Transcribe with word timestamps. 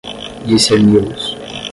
discerni-los 0.47 1.15